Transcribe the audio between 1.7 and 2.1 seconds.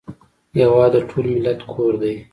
کور